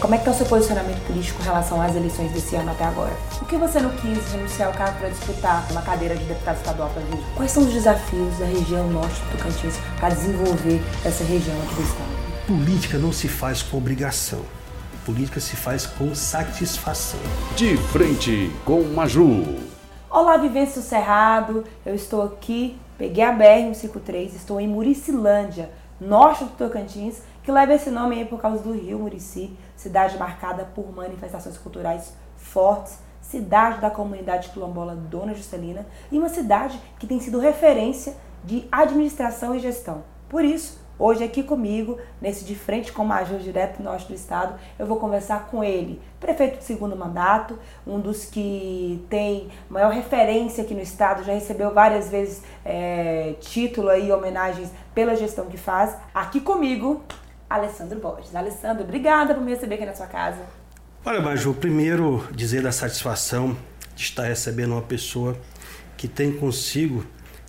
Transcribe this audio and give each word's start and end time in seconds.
Como 0.00 0.14
é 0.14 0.18
que 0.18 0.22
está 0.22 0.30
o 0.30 0.34
seu 0.34 0.46
posicionamento 0.46 1.06
político 1.06 1.42
em 1.42 1.44
relação 1.44 1.82
às 1.82 1.94
eleições 1.94 2.32
desse 2.32 2.56
ano 2.56 2.70
até 2.70 2.84
agora? 2.84 3.12
Por 3.38 3.46
que 3.46 3.56
você 3.58 3.78
não 3.78 3.90
quis 3.90 4.32
renunciar 4.32 4.68
ao 4.68 4.74
cargo 4.74 4.98
para 4.98 5.10
disputar 5.10 5.66
uma 5.70 5.82
cadeira 5.82 6.16
de 6.16 6.24
deputado 6.24 6.56
estadual 6.56 6.88
para 6.88 7.02
Rio? 7.02 7.22
Quais 7.36 7.50
são 7.50 7.62
os 7.62 7.72
desafios 7.74 8.38
da 8.38 8.46
região 8.46 8.88
norte 8.88 9.20
do 9.20 9.36
Tocantins 9.36 9.76
para 10.00 10.14
desenvolver 10.14 10.80
essa 11.04 11.24
região 11.24 11.54
aqui 11.62 11.74
do 11.74 11.82
estado? 11.82 12.46
Política 12.46 12.96
não 12.96 13.12
se 13.12 13.28
faz 13.28 13.60
com 13.60 13.76
obrigação. 13.76 14.40
Política 15.04 15.40
se 15.40 15.56
faz 15.56 15.84
com 15.84 16.14
satisfação. 16.14 17.20
De 17.54 17.76
frente 17.76 18.50
com 18.64 18.82
Maju. 18.84 19.44
Olá, 20.08 20.38
Vivência 20.38 20.80
Cerrado. 20.80 21.64
Eu 21.84 21.94
estou 21.94 22.22
aqui, 22.22 22.78
peguei 22.96 23.24
a 23.24 23.36
BR-153, 23.36 24.34
estou 24.34 24.58
em 24.58 24.66
Muricilândia, 24.66 25.70
norte 26.00 26.44
do 26.44 26.50
Tocantins, 26.50 27.16
que 27.48 27.52
leva 27.52 27.72
esse 27.72 27.88
nome 27.88 28.16
aí 28.16 28.26
por 28.26 28.38
causa 28.38 28.62
do 28.62 28.72
rio 28.72 28.98
Murici, 28.98 29.56
cidade 29.74 30.18
marcada 30.18 30.66
por 30.74 30.94
manifestações 30.94 31.56
culturais 31.56 32.12
fortes, 32.36 32.98
cidade 33.22 33.80
da 33.80 33.88
comunidade 33.90 34.50
quilombola 34.50 34.94
Dona 34.94 35.32
Juscelina 35.32 35.86
e 36.12 36.18
uma 36.18 36.28
cidade 36.28 36.78
que 36.98 37.06
tem 37.06 37.18
sido 37.18 37.38
referência 37.38 38.14
de 38.44 38.68
administração 38.70 39.54
e 39.54 39.60
gestão. 39.60 40.04
Por 40.28 40.44
isso, 40.44 40.86
Hoje 41.00 41.22
aqui 41.22 41.44
comigo, 41.44 41.96
nesse 42.20 42.44
de 42.44 42.56
frente 42.56 42.90
com 42.90 43.04
o 43.04 43.06
Major 43.06 43.38
direto 43.38 43.80
norte 43.80 44.08
do 44.08 44.14
estado, 44.14 44.58
eu 44.76 44.84
vou 44.84 44.96
conversar 44.96 45.46
com 45.46 45.62
ele, 45.62 46.02
prefeito 46.18 46.58
de 46.58 46.64
segundo 46.64 46.96
mandato, 46.96 47.56
um 47.86 48.00
dos 48.00 48.24
que 48.24 49.06
tem 49.08 49.48
maior 49.70 49.92
referência 49.92 50.64
aqui 50.64 50.74
no 50.74 50.80
estado, 50.80 51.22
já 51.22 51.32
recebeu 51.32 51.72
várias 51.72 52.10
vezes 52.10 52.42
é, 52.64 53.36
título 53.38 53.94
e 53.94 54.10
homenagens 54.10 54.72
pela 54.92 55.14
gestão 55.14 55.46
que 55.46 55.56
faz. 55.56 55.96
Aqui 56.12 56.40
comigo, 56.40 57.04
Alessandro 57.48 57.98
Borges. 57.98 58.34
Alessandro, 58.34 58.84
obrigada 58.84 59.34
por 59.34 59.42
me 59.42 59.52
receber 59.52 59.76
aqui 59.76 59.86
na 59.86 59.94
sua 59.94 60.06
casa. 60.06 60.40
Olha, 61.04 61.20
Major, 61.20 61.54
primeiro 61.54 62.26
dizer 62.32 62.62
da 62.62 62.72
satisfação 62.72 63.56
de 63.94 64.02
estar 64.02 64.24
recebendo 64.24 64.72
uma 64.72 64.82
pessoa 64.82 65.36
que 65.96 66.06
tem 66.06 66.32
consigo 66.32 67.04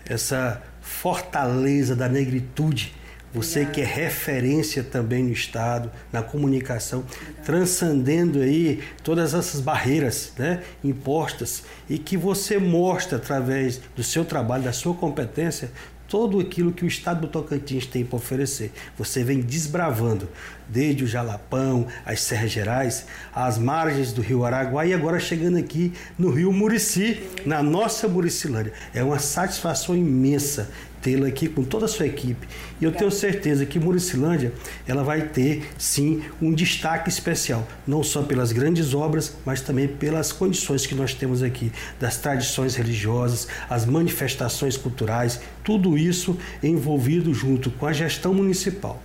essa 0.06 0.62
fortaleza 0.82 1.96
da 1.96 2.08
negritude 2.08 2.94
você 3.34 3.66
que 3.66 3.82
é 3.82 3.86
referência 3.86 4.84
também 4.84 5.24
no 5.24 5.32
Estado, 5.32 5.92
na 6.12 6.24
comunicação, 6.24 7.04
transcendendo 7.46 8.40
aí 8.40 8.84
todas 9.04 9.34
essas 9.34 9.62
barreiras 9.62 10.34
né, 10.38 10.64
impostas 10.84 11.64
e 11.88 12.00
que 12.00 12.18
você 12.18 12.58
mostra 12.58 13.18
através 13.18 13.80
do 13.96 14.04
seu 14.04 14.26
trabalho, 14.26 14.64
da 14.64 14.74
sua 14.74 14.96
competência, 14.96 15.72
todo 16.10 16.40
aquilo 16.40 16.74
que 16.74 16.84
o 16.84 16.88
Estado 16.88 17.22
do 17.22 17.28
Tocantins 17.28 17.86
tem 17.86 18.04
para 18.04 18.18
oferecer. 18.18 18.72
Você 18.98 19.24
vem 19.24 19.40
desbravando, 19.40 20.28
desde 20.70 21.04
o 21.04 21.08
Jalapão, 21.08 21.88
as 22.06 22.22
Serras 22.22 22.52
Gerais, 22.52 23.06
as 23.34 23.58
margens 23.58 24.14
do 24.14 24.22
Rio 24.22 24.46
Araguá 24.46 24.86
e 24.86 24.94
agora 24.94 25.20
chegando 25.20 25.58
aqui 25.58 25.92
no 26.18 26.30
Rio 26.32 26.54
Murici, 26.54 27.22
na 27.46 27.62
nossa 27.62 28.08
Muricilândia. 28.08 28.74
É 28.94 29.04
uma 29.04 29.20
satisfação 29.20 29.96
imensa 29.96 30.70
tê-la 31.02 31.28
aqui 31.28 31.48
com 31.48 31.64
toda 31.64 31.86
a 31.86 31.88
sua 31.88 32.06
equipe. 32.06 32.48
E 32.80 32.86
eu 32.86 32.92
tenho 32.92 33.12
certeza 33.12 33.66
que 33.66 33.80
Muricilândia 33.80 34.54
ela 34.88 35.04
vai 35.04 35.22
ter 35.22 35.68
sim 35.78 36.24
um 36.42 36.54
destaque 36.54 37.10
especial, 37.10 37.68
não 37.88 38.04
só 38.04 38.22
pelas 38.22 38.52
grandes 38.52 38.94
obras, 38.94 39.36
mas 39.46 39.62
também 39.62 39.88
pelas 39.88 40.32
condições 40.32 40.86
que 40.86 40.96
nós 40.96 41.14
temos 41.14 41.42
aqui, 41.42 41.72
das 42.00 42.18
tradições 42.18 42.76
religiosas, 42.76 43.48
as 43.70 43.86
manifestações 43.86 44.78
culturais, 44.78 45.40
tudo 45.64 45.98
isso 45.98 46.38
envolvido 46.62 47.34
junto 47.34 47.72
com 47.72 47.86
a 47.86 47.94
gestão 47.94 48.34
municipal. 48.34 49.02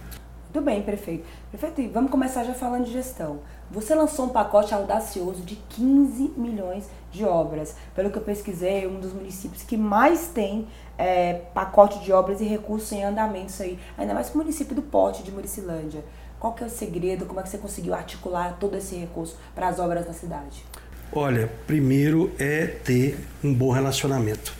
Muito 0.54 0.66
bem, 0.66 0.82
prefeito. 0.82 1.24
Prefeito, 1.50 1.92
vamos 1.92 2.12
começar 2.12 2.44
já 2.44 2.54
falando 2.54 2.84
de 2.84 2.92
gestão. 2.92 3.40
Você 3.72 3.92
lançou 3.92 4.26
um 4.26 4.28
pacote 4.28 4.72
audacioso 4.72 5.42
de 5.42 5.56
15 5.56 6.34
milhões 6.36 6.88
de 7.10 7.24
obras. 7.24 7.74
Pelo 7.92 8.08
que 8.08 8.18
eu 8.18 8.22
pesquisei, 8.22 8.84
é 8.84 8.86
um 8.86 9.00
dos 9.00 9.12
municípios 9.12 9.64
que 9.64 9.76
mais 9.76 10.28
tem 10.28 10.68
é, 10.96 11.40
pacote 11.52 11.98
de 12.04 12.12
obras 12.12 12.40
e 12.40 12.44
recursos 12.44 12.92
em 12.92 13.02
andamento 13.02 13.52
aí. 13.60 13.76
Ainda 13.98 14.14
mais 14.14 14.32
o 14.32 14.38
município 14.38 14.76
do 14.76 14.82
Porte 14.82 15.24
de 15.24 15.32
Muricilândia. 15.32 16.04
Qual 16.38 16.52
que 16.52 16.62
é 16.62 16.68
o 16.68 16.70
segredo? 16.70 17.26
Como 17.26 17.40
é 17.40 17.42
que 17.42 17.48
você 17.48 17.58
conseguiu 17.58 17.92
articular 17.92 18.56
todo 18.60 18.76
esse 18.76 18.94
recurso 18.94 19.36
para 19.56 19.66
as 19.66 19.80
obras 19.80 20.06
na 20.06 20.12
cidade? 20.12 20.64
Olha, 21.12 21.50
primeiro 21.66 22.30
é 22.38 22.66
ter 22.66 23.18
um 23.42 23.52
bom 23.52 23.72
relacionamento. 23.72 24.54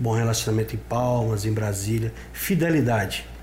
Bom 0.00 0.14
relacionamento 0.14 0.74
em 0.74 0.78
Palmas, 0.78 1.44
em 1.44 1.52
Brasília, 1.52 2.14
fidelidade 2.32 3.35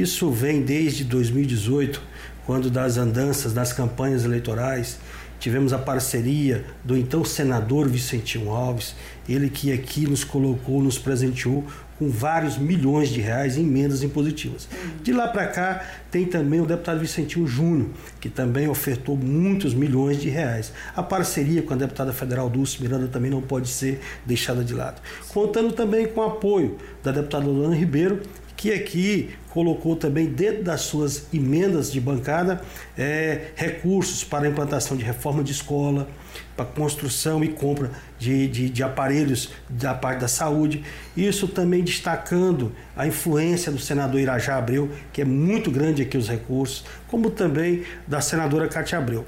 isso 0.00 0.30
vem 0.30 0.62
desde 0.62 1.04
2018, 1.04 2.00
quando 2.46 2.70
das 2.70 2.96
andanças 2.96 3.52
das 3.52 3.72
campanhas 3.72 4.24
eleitorais 4.24 4.98
tivemos 5.38 5.72
a 5.72 5.78
parceria 5.78 6.64
do 6.84 6.96
então 6.96 7.24
senador 7.24 7.88
Vicentinho 7.88 8.50
Alves, 8.50 8.94
ele 9.28 9.50
que 9.50 9.72
aqui 9.72 10.06
nos 10.06 10.22
colocou, 10.22 10.80
nos 10.80 10.98
presenteou 10.98 11.66
com 11.98 12.08
vários 12.08 12.58
milhões 12.58 13.08
de 13.08 13.20
reais 13.20 13.56
em 13.56 13.62
emendas 13.62 14.04
impositivas. 14.04 14.68
De 15.02 15.12
lá 15.12 15.28
para 15.28 15.46
cá 15.48 15.84
tem 16.12 16.26
também 16.26 16.60
o 16.60 16.66
deputado 16.66 17.00
Vicentinho 17.00 17.46
Júnior, 17.46 17.90
que 18.20 18.28
também 18.28 18.68
ofertou 18.68 19.16
muitos 19.16 19.74
milhões 19.74 20.20
de 20.20 20.28
reais. 20.28 20.72
A 20.94 21.02
parceria 21.02 21.62
com 21.62 21.74
a 21.74 21.76
deputada 21.76 22.12
federal 22.12 22.48
Dulce 22.48 22.80
Miranda 22.80 23.08
também 23.08 23.30
não 23.30 23.42
pode 23.42 23.68
ser 23.68 24.00
deixada 24.24 24.62
de 24.64 24.74
lado. 24.74 25.00
Contando 25.28 25.72
também 25.72 26.06
com 26.06 26.20
o 26.20 26.24
apoio 26.24 26.76
da 27.02 27.10
deputada 27.10 27.46
Lorana 27.46 27.74
Ribeiro, 27.74 28.20
que 28.62 28.72
aqui 28.72 29.30
colocou 29.50 29.96
também 29.96 30.26
dentro 30.26 30.62
das 30.62 30.82
suas 30.82 31.26
emendas 31.34 31.90
de 31.90 32.00
bancada 32.00 32.62
é, 32.96 33.48
recursos 33.56 34.22
para 34.22 34.46
a 34.46 34.48
implantação 34.48 34.96
de 34.96 35.02
reforma 35.02 35.42
de 35.42 35.50
escola, 35.50 36.08
para 36.56 36.64
construção 36.64 37.42
e 37.42 37.48
compra 37.48 37.90
de, 38.20 38.46
de, 38.46 38.70
de, 38.70 38.82
aparelhos 38.84 39.50
da 39.68 39.92
parte 39.94 40.20
da 40.20 40.28
saúde. 40.28 40.84
Isso 41.16 41.48
também 41.48 41.82
destacando 41.82 42.70
a 42.96 43.04
influência 43.04 43.72
do 43.72 43.80
senador 43.80 44.20
Irajá 44.20 44.56
Abreu, 44.58 44.92
que 45.12 45.22
é 45.22 45.24
muito 45.24 45.68
grande 45.68 46.02
aqui 46.02 46.16
os 46.16 46.28
recursos, 46.28 46.84
como 47.08 47.30
também 47.30 47.82
da 48.06 48.20
senadora 48.20 48.68
Cátia 48.68 48.98
Abreu. 48.98 49.26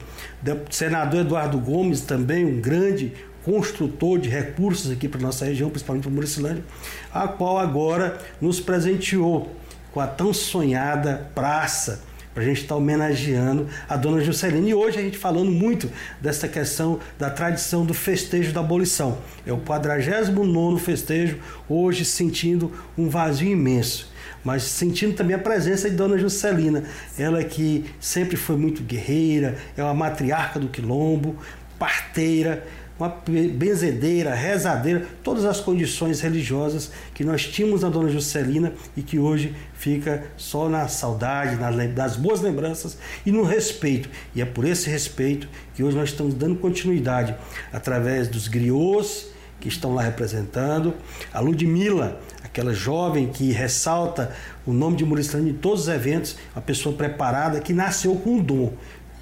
Senador 0.71 1.23
Eduardo 1.23 1.59
Gomes, 1.59 2.03
também 2.03 2.45
um 2.45 2.61
grande 2.61 3.13
construtor 3.45 4.19
de 4.19 4.29
recursos 4.29 4.91
aqui 4.91 5.09
para 5.09 5.21
nossa 5.21 5.45
região, 5.45 5.69
principalmente 5.69 6.05
para 6.05 6.13
Muricilândia, 6.13 6.65
a 7.13 7.29
qual 7.29 7.59
agora 7.59 8.19
nos 8.41 8.59
presenteou 8.59 9.55
com 9.93 10.01
a 10.01 10.07
tão 10.07 10.33
sonhada 10.33 11.31
praça 11.35 12.03
para 12.35 12.43
a 12.43 12.47
gente 12.47 12.63
estar 12.63 12.75
tá 12.75 12.77
homenageando 12.77 13.69
a 13.89 13.97
dona 13.97 14.21
Juscelina. 14.21 14.69
E 14.69 14.75
hoje 14.75 14.99
a 14.99 15.03
gente 15.03 15.17
falando 15.17 15.53
muito 15.53 15.89
dessa 16.21 16.49
questão 16.49 16.99
da 17.17 17.31
tradição 17.31 17.87
do 17.87 17.95
festejo 17.95 18.53
da 18.53 18.61
abolição. 18.61 19.19
É 19.47 19.53
o 19.53 19.59
49 19.59 20.83
festejo, 20.83 21.39
hoje 21.69 22.05
sentindo 22.05 22.73
um 22.99 23.09
vazio 23.09 23.53
imenso. 23.53 24.13
Mas 24.43 24.65
sentindo 24.65 25.15
também 25.15 25.37
a 25.37 25.39
presença 25.39 25.89
de 25.89 25.97
Dona 25.97 26.19
Juscelina, 26.19 26.85
ela 27.17 27.43
que 27.45 27.87
sempre 28.01 28.37
foi 28.37 28.57
muito 28.57 28.83
guerreira, 28.83 29.57
é 29.77 29.83
uma 29.83 29.95
matriarca 29.95 30.59
do 30.59 30.69
quilombo, 30.69 31.37
parteira, 31.79 32.67
uma 32.99 33.09
benzedeira, 33.53 34.35
rezadeira, 34.35 35.07
todas 35.23 35.45
as 35.45 35.61
condições 35.61 36.21
religiosas 36.21 36.91
que 37.13 37.25
nós 37.25 37.45
tínhamos 37.47 37.83
na 37.83 37.89
Dona 37.89 38.09
Juscelina 38.09 38.73
e 38.97 39.03
que 39.03 39.19
hoje 39.19 39.55
fica 39.75 40.25
só 40.37 40.69
na 40.69 40.87
saudade, 40.87 41.57
nas 41.95 42.17
boas 42.17 42.41
lembranças 42.41 42.97
e 43.27 43.33
no 43.33 43.43
respeito. 43.43 44.09
E 44.35 44.41
é 44.41 44.45
por 44.45 44.65
esse 44.65 44.89
respeito 44.89 45.49
que 45.75 45.83
hoje 45.83 45.97
nós 45.97 46.11
estamos 46.11 46.35
dando 46.35 46.57
continuidade 46.57 47.35
através 47.73 48.29
dos 48.29 48.47
griots 48.47 49.35
que 49.61 49.69
estão 49.69 49.95
lá 49.95 50.03
representando, 50.03 50.93
a 51.33 51.41
Ludmilla, 51.41 52.21
aquela 52.43 52.75
jovem 52.75 53.29
que 53.29 53.51
ressalta 53.51 54.35
o 54.67 54.73
nome 54.73 54.97
de 54.97 55.05
Muricilândia 55.05 55.53
em 55.53 55.55
todos 55.55 55.83
os 55.83 55.89
eventos, 55.89 56.37
uma 56.55 56.61
pessoa 56.61 56.95
preparada 56.95 57.61
que 57.61 57.73
nasceu 57.73 58.15
com 58.17 58.35
um 58.35 58.43
dom 58.43 58.75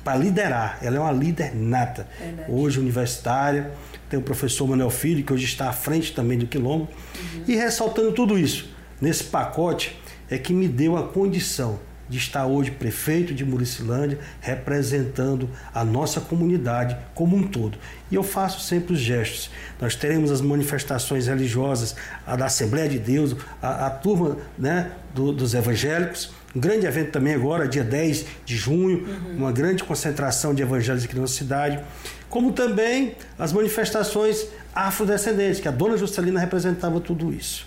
para 0.04 0.16
liderar. 0.16 0.78
Ela 0.82 0.96
é 0.96 1.00
uma 1.00 1.12
líder 1.12 1.54
nata. 1.54 2.06
Verdade. 2.18 2.50
Hoje 2.50 2.80
universitária, 2.80 3.70
tem 4.08 4.18
o 4.18 4.22
professor 4.22 4.68
Manuel 4.68 4.90
Filho, 4.90 5.24
que 5.24 5.32
hoje 5.32 5.44
está 5.44 5.68
à 5.68 5.72
frente 5.72 6.12
também 6.12 6.38
do 6.38 6.46
Quilombo. 6.46 6.88
Uhum. 7.34 7.44
E 7.46 7.56
ressaltando 7.56 8.12
tudo 8.12 8.38
isso, 8.38 8.68
nesse 9.00 9.24
pacote 9.24 9.98
é 10.28 10.38
que 10.38 10.52
me 10.52 10.68
deu 10.68 10.96
a 10.96 11.08
condição 11.08 11.78
de 12.12 12.18
estar 12.18 12.44
hoje 12.44 12.70
prefeito 12.70 13.32
de 13.32 13.42
Muricilândia, 13.42 14.18
representando 14.38 15.48
a 15.72 15.82
nossa 15.82 16.20
comunidade 16.20 16.94
como 17.14 17.34
um 17.34 17.42
todo. 17.42 17.78
E 18.10 18.14
eu 18.14 18.22
faço 18.22 18.60
sempre 18.60 18.92
os 18.92 19.00
gestos. 19.00 19.50
Nós 19.80 19.96
teremos 19.96 20.30
as 20.30 20.42
manifestações 20.42 21.26
religiosas, 21.26 21.96
a 22.26 22.36
da 22.36 22.46
Assembleia 22.46 22.86
de 22.86 22.98
Deus, 22.98 23.34
a, 23.62 23.86
a 23.86 23.90
turma 23.90 24.36
né, 24.58 24.90
do, 25.14 25.32
dos 25.32 25.54
evangélicos, 25.54 26.30
um 26.54 26.60
grande 26.60 26.86
evento 26.86 27.10
também 27.10 27.34
agora, 27.34 27.66
dia 27.66 27.84
10 27.84 28.26
de 28.44 28.56
junho, 28.56 29.06
uhum. 29.06 29.36
uma 29.38 29.52
grande 29.52 29.82
concentração 29.84 30.54
de 30.54 30.62
evangélicos 30.62 31.04
aqui 31.04 31.14
na 31.14 31.22
nossa 31.22 31.34
cidade, 31.34 31.80
como 32.28 32.52
também 32.52 33.14
as 33.38 33.52
manifestações 33.52 34.46
afrodescendentes, 34.74 35.60
que 35.60 35.68
a 35.68 35.70
dona 35.70 35.96
Juscelina 35.96 36.40
representava 36.40 37.00
tudo 37.00 37.32
isso. 37.32 37.66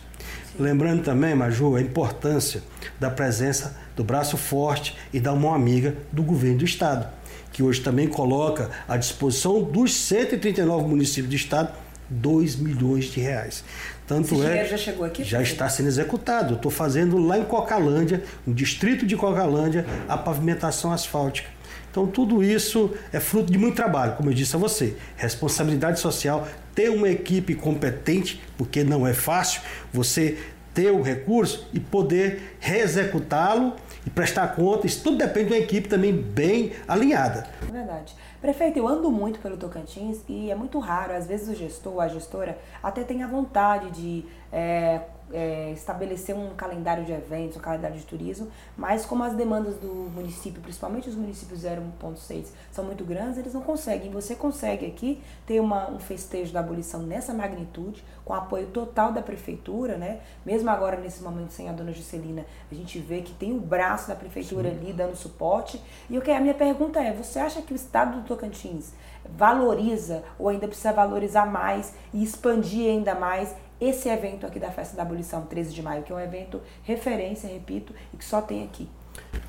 Lembrando 0.59 1.03
também, 1.03 1.35
Maju, 1.35 1.75
a 1.75 1.81
importância 1.81 2.63
da 2.99 3.09
presença 3.09 3.75
do 3.95 4.03
braço 4.03 4.37
forte 4.37 4.95
e 5.11 5.19
da 5.19 5.33
mão 5.33 5.53
amiga 5.53 5.95
do 6.11 6.23
governo 6.23 6.59
do 6.59 6.65
Estado, 6.65 7.07
que 7.51 7.61
hoje 7.61 7.81
também 7.81 8.07
coloca 8.07 8.69
à 8.87 8.97
disposição 8.97 9.61
dos 9.61 9.93
139 9.93 10.87
municípios 10.87 11.29
do 11.29 11.35
Estado 11.35 11.73
2 12.09 12.55
milhões 12.55 13.05
de 13.05 13.19
reais. 13.19 13.63
Tanto 14.07 14.35
Esse 14.35 14.45
é, 14.45 14.65
já 14.65 14.77
chegou 14.77 15.05
aqui? 15.05 15.23
Já 15.23 15.41
está 15.41 15.67
sendo 15.67 15.87
executado. 15.87 16.55
Estou 16.55 16.71
fazendo 16.71 17.17
lá 17.17 17.39
em 17.39 17.43
Cocalândia, 17.43 18.23
no 18.45 18.53
distrito 18.53 19.05
de 19.05 19.15
Cocalândia, 19.15 19.85
a 20.07 20.17
pavimentação 20.17 20.91
asfáltica. 20.91 21.49
Então 21.89 22.05
tudo 22.05 22.43
isso 22.43 22.93
é 23.11 23.19
fruto 23.19 23.51
de 23.51 23.57
muito 23.57 23.75
trabalho, 23.75 24.15
como 24.15 24.29
eu 24.29 24.33
disse 24.33 24.55
a 24.55 24.59
você. 24.59 24.95
Responsabilidade 25.15 25.99
social, 25.99 26.47
ter 26.75 26.89
uma 26.89 27.09
equipe 27.09 27.55
competente, 27.55 28.41
porque 28.57 28.83
não 28.83 29.07
é 29.07 29.13
fácil 29.13 29.61
você 29.93 30.37
ter 30.75 30.91
o 30.91 31.01
recurso 31.01 31.67
e 31.73 31.79
poder 31.79 32.57
reexecutá-lo 32.59 33.73
e 34.05 34.09
prestar 34.09 34.49
conta. 34.49 34.85
Isso 34.85 35.01
tudo 35.01 35.17
depende 35.17 35.47
de 35.47 35.53
uma 35.53 35.59
equipe 35.59 35.87
também 35.87 36.13
bem 36.13 36.73
alinhada. 36.87 37.47
É 37.67 37.71
verdade. 37.71 38.13
Prefeito, 38.41 38.77
eu 38.77 38.87
ando 38.87 39.09
muito 39.09 39.39
pelo 39.39 39.57
Tocantins 39.57 40.19
e 40.29 40.51
é 40.51 40.55
muito 40.55 40.77
raro, 40.77 41.13
às 41.13 41.25
vezes 41.25 41.47
o 41.47 41.55
gestor, 41.55 42.03
a 42.03 42.07
gestora, 42.07 42.59
até 42.83 43.03
tem 43.03 43.23
a 43.23 43.27
vontade 43.27 43.89
de 43.89 44.25
é, 44.51 45.01
é, 45.31 45.71
estabelecer 45.71 46.35
um 46.35 46.49
calendário 46.55 47.03
de 47.03 47.11
eventos, 47.11 47.57
um 47.57 47.59
calendário 47.59 47.97
de 47.97 48.05
turismo, 48.05 48.47
mas 48.77 49.05
como 49.05 49.23
as 49.23 49.33
demandas 49.33 49.75
do 49.75 49.87
município, 49.87 50.61
principalmente 50.61 51.09
os 51.09 51.15
municípios 51.15 51.63
0,6, 51.63 52.47
são 52.71 52.85
muito 52.85 53.03
grandes, 53.03 53.37
eles 53.37 53.53
não 53.53 53.61
conseguem. 53.61 54.11
Você 54.11 54.35
consegue 54.35 54.85
aqui 54.85 55.21
ter 55.45 55.59
uma, 55.59 55.89
um 55.89 55.99
festejo 55.99 56.53
da 56.53 56.59
abolição 56.59 57.01
nessa 57.01 57.33
magnitude, 57.33 58.03
com 58.23 58.33
apoio 58.33 58.67
total 58.67 59.11
da 59.11 59.21
prefeitura, 59.21 59.97
né? 59.97 60.19
Mesmo 60.45 60.69
agora, 60.69 60.97
nesse 60.97 61.23
momento, 61.23 61.51
sem 61.51 61.69
a 61.69 61.71
dona 61.71 61.91
Juscelina, 61.91 62.45
a 62.71 62.75
gente 62.75 62.99
vê 62.99 63.21
que 63.21 63.33
tem 63.33 63.55
o 63.55 63.59
braço 63.59 64.07
da 64.07 64.15
prefeitura 64.15 64.69
Sim. 64.69 64.77
ali 64.77 64.93
dando 64.93 65.15
suporte. 65.15 65.81
E 66.09 66.17
o 66.17 66.21
que 66.21 66.31
a 66.31 66.39
minha 66.39 66.53
pergunta 66.53 66.99
é: 66.99 67.13
você 67.13 67.39
acha 67.39 67.61
que 67.61 67.73
o 67.73 67.75
estado 67.75 68.21
do 68.21 68.27
Tocantins 68.27 68.93
valoriza 69.29 70.23
ou 70.37 70.49
ainda 70.49 70.67
precisa 70.67 70.93
valorizar 70.93 71.45
mais 71.45 71.93
e 72.13 72.23
expandir 72.23 72.89
ainda 72.89 73.15
mais 73.15 73.55
esse 73.79 74.07
evento 74.07 74.45
aqui 74.45 74.59
da 74.59 74.71
Festa 74.71 74.95
da 74.95 75.03
Abolição, 75.03 75.41
13 75.41 75.73
de 75.73 75.81
maio, 75.81 76.03
que 76.03 76.11
é 76.11 76.15
um 76.15 76.19
evento 76.19 76.61
referência, 76.83 77.47
repito, 77.47 77.93
e 78.13 78.17
que 78.17 78.23
só 78.23 78.41
tem 78.41 78.63
aqui. 78.63 78.87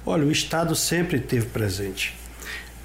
Olha, 0.04 0.24
o 0.24 0.30
Estado 0.30 0.74
sempre 0.74 1.20
teve 1.20 1.46
presente, 1.46 2.16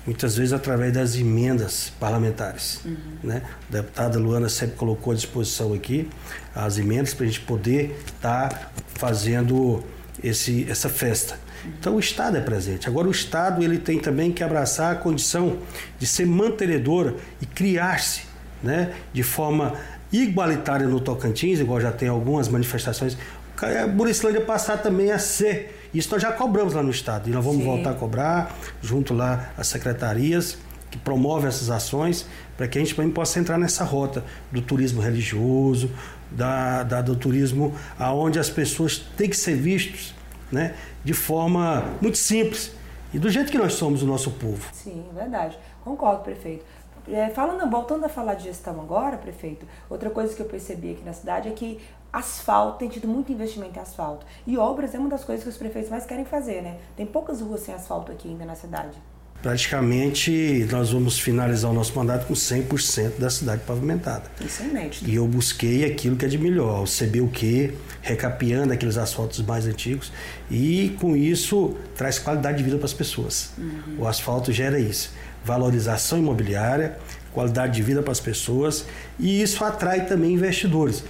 muitas 0.05 0.35
vezes 0.35 0.53
através 0.53 0.93
das 0.93 1.15
emendas 1.15 1.91
parlamentares. 1.99 2.83
Uhum. 2.85 2.97
Né? 3.23 3.43
A 3.69 3.71
deputada 3.71 4.19
Luana 4.19 4.49
sempre 4.49 4.75
colocou 4.75 5.13
à 5.13 5.15
disposição 5.15 5.73
aqui 5.73 6.09
as 6.55 6.77
emendas 6.77 7.13
para 7.13 7.25
a 7.25 7.27
gente 7.27 7.41
poder 7.41 7.99
estar 8.05 8.49
tá 8.49 8.71
fazendo 8.95 9.83
esse, 10.23 10.69
essa 10.69 10.89
festa. 10.89 11.39
Uhum. 11.63 11.71
Então 11.79 11.95
o 11.95 11.99
Estado 11.99 12.37
é 12.37 12.41
presente. 12.41 12.87
Agora 12.87 13.07
o 13.07 13.11
Estado 13.11 13.63
ele 13.63 13.77
tem 13.77 13.99
também 13.99 14.31
que 14.31 14.43
abraçar 14.43 14.91
a 14.91 14.95
condição 14.95 15.57
de 15.97 16.05
ser 16.05 16.25
mantenedora 16.25 17.15
e 17.39 17.45
criar-se 17.45 18.31
né, 18.63 18.93
de 19.11 19.23
forma 19.23 19.73
igualitária 20.11 20.87
no 20.87 20.99
Tocantins, 20.99 21.59
igual 21.59 21.79
já 21.79 21.91
tem 21.91 22.09
algumas 22.09 22.47
manifestações. 22.47 23.17
A 23.61 23.87
Buricilândia 23.87 24.41
passar 24.41 24.77
também 24.77 25.11
a 25.11 25.19
ser. 25.19 25.89
Isso 25.93 26.09
nós 26.11 26.21
já 26.21 26.31
cobramos 26.31 26.73
lá 26.73 26.81
no 26.81 26.89
Estado. 26.89 27.29
E 27.29 27.31
nós 27.31 27.43
vamos 27.43 27.59
Sim. 27.59 27.65
voltar 27.65 27.91
a 27.91 27.93
cobrar, 27.93 28.55
junto 28.81 29.13
lá 29.13 29.51
às 29.57 29.67
secretarias 29.67 30.57
que 30.89 30.97
promovem 30.97 31.47
essas 31.47 31.69
ações, 31.69 32.25
para 32.57 32.67
que 32.67 32.77
a 32.77 32.81
gente 32.81 32.93
também 32.93 33.11
possa 33.11 33.39
entrar 33.39 33.57
nessa 33.57 33.85
rota 33.85 34.25
do 34.51 34.61
turismo 34.61 35.01
religioso, 35.01 35.89
da, 36.29 36.83
da, 36.83 37.01
do 37.01 37.15
turismo 37.15 37.73
aonde 37.97 38.37
as 38.37 38.49
pessoas 38.49 38.97
têm 39.15 39.29
que 39.29 39.37
ser 39.37 39.55
vistos 39.55 40.13
né, 40.51 40.75
de 41.03 41.13
forma 41.13 41.83
muito 42.01 42.17
simples 42.17 42.71
e 43.13 43.19
do 43.19 43.29
jeito 43.29 43.51
que 43.51 43.57
nós 43.57 43.73
somos 43.73 44.03
o 44.03 44.05
nosso 44.05 44.31
povo. 44.31 44.69
Sim, 44.73 45.05
é 45.15 45.19
verdade. 45.19 45.57
Concordo, 45.83 46.23
prefeito. 46.23 46.63
É, 47.07 47.29
falando, 47.29 47.69
voltando 47.69 48.05
a 48.05 48.09
falar 48.09 48.35
de 48.35 48.43
gestão 48.43 48.79
agora, 48.79 49.17
prefeito, 49.17 49.65
outra 49.89 50.09
coisa 50.09 50.35
que 50.35 50.41
eu 50.41 50.45
percebi 50.45 50.91
aqui 50.91 51.03
na 51.03 51.13
cidade 51.13 51.49
é 51.49 51.51
que 51.51 51.79
asfalto, 52.11 52.79
tem 52.79 52.89
tido 52.89 53.07
muito 53.07 53.31
investimento 53.31 53.77
em 53.77 53.81
asfalto. 53.81 54.25
E 54.45 54.57
obras 54.57 54.93
é 54.93 54.99
uma 54.99 55.09
das 55.09 55.23
coisas 55.23 55.43
que 55.43 55.49
os 55.49 55.57
prefeitos 55.57 55.89
mais 55.89 56.05
querem 56.05 56.25
fazer, 56.25 56.61
né? 56.61 56.77
Tem 56.95 57.05
poucas 57.05 57.41
ruas 57.41 57.61
sem 57.61 57.73
asfalto 57.73 58.11
aqui 58.11 58.27
ainda 58.27 58.45
na 58.45 58.55
cidade. 58.55 58.97
Praticamente 59.41 60.67
nós 60.71 60.91
vamos 60.91 61.17
finalizar 61.17 61.71
o 61.71 61.73
nosso 61.73 61.95
mandato 61.95 62.27
com 62.27 62.33
100% 62.33 63.17
da 63.17 63.27
cidade 63.27 63.63
pavimentada. 63.65 64.29
Isso 64.39 64.61
é 64.61 64.65
inédito. 64.67 65.09
E 65.09 65.15
eu 65.15 65.27
busquei 65.27 65.83
aquilo 65.83 66.15
que 66.15 66.25
é 66.25 66.27
de 66.27 66.37
melhor, 66.37 66.83
o 66.83 66.85
CBUQ, 66.85 67.73
recapeando 68.03 68.71
aqueles 68.71 68.97
asfaltos 68.97 69.41
mais 69.41 69.65
antigos. 69.65 70.11
E 70.49 70.95
com 71.01 71.15
isso 71.15 71.75
traz 71.95 72.19
qualidade 72.19 72.59
de 72.59 72.63
vida 72.63 72.77
para 72.77 72.85
as 72.85 72.93
pessoas. 72.93 73.53
Uhum. 73.57 74.01
O 74.01 74.07
asfalto 74.07 74.51
gera 74.51 74.79
isso 74.79 75.11
valorização 75.43 76.17
imobiliária, 76.19 76.97
qualidade 77.31 77.73
de 77.73 77.81
vida 77.81 78.01
para 78.01 78.11
as 78.11 78.19
pessoas 78.19 78.85
e 79.19 79.41
isso 79.41 79.63
atrai 79.63 80.05
também 80.05 80.33
investidores. 80.33 81.03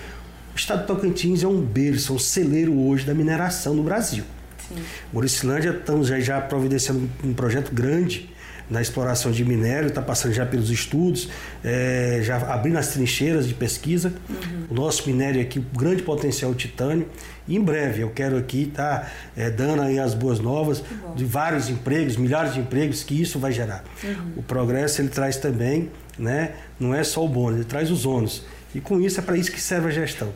O 0.54 0.58
estado 0.58 0.82
de 0.82 0.88
Tocantins 0.88 1.44
é 1.44 1.48
um 1.48 1.62
berço, 1.62 2.14
um 2.14 2.20
celeiro 2.20 2.78
hoje 2.78 3.06
da 3.06 3.14
mineração 3.14 3.74
no 3.74 3.84
Brasil. 3.84 4.24
Sim. 4.68 4.82
Muricilândia 5.12 5.72
estamos 5.72 6.08
já, 6.08 6.20
já 6.20 6.42
providenciando 6.42 7.10
um 7.24 7.34
projeto 7.34 7.74
grande 7.74 8.31
na 8.72 8.82
exploração 8.82 9.32
de 9.32 9.44
minério, 9.44 9.90
está 9.90 10.02
passando 10.02 10.34
já 10.34 10.46
pelos 10.46 10.72
estudos, 10.72 11.30
é, 11.62 12.22
já 12.24 12.38
abrindo 12.38 12.78
as 12.78 12.88
trincheiras 12.88 13.46
de 13.46 13.54
pesquisa. 13.54 14.14
Uhum. 14.30 14.66
O 14.70 14.74
nosso 14.74 15.06
minério 15.08 15.42
aqui, 15.42 15.60
o 15.60 15.78
grande 15.78 16.02
potencial 16.02 16.56
titânio. 16.56 17.06
E 17.48 17.58
em 17.58 17.62
breve 17.62 18.02
eu 18.02 18.10
quero 18.12 18.38
aqui 18.38 18.64
estar 18.64 19.02
tá, 19.02 19.12
é, 19.36 19.50
dando 19.50 19.82
aí 19.82 20.00
as 20.00 20.14
boas 20.14 20.40
novas 20.40 20.82
de 21.18 21.26
vários 21.26 21.70
empregos, 21.70 22.16
milhares 22.16 22.54
de 22.54 22.62
empregos 22.62 23.04
que 23.04 23.22
isso 23.22 23.38
vai 23.38 23.52
gerar. 23.52 23.84
Uhum. 24.02 24.34
O 24.38 24.44
progresso 24.44 25.02
ele 25.02 25.10
traz 25.10 25.36
também, 25.36 25.92
né, 26.18 26.54
não 26.80 26.96
é 26.96 27.04
só 27.04 27.26
o 27.26 27.28
bônus, 27.28 27.56
ele 27.58 27.66
traz 27.66 27.92
os 27.92 28.06
ônus. 28.06 28.46
E 28.74 28.80
com 28.80 29.02
isso 29.02 29.20
é 29.20 29.24
para 29.24 29.36
isso 29.36 29.52
que 29.52 29.60
serve 29.60 29.90
a 29.90 29.92
gestão 29.92 30.32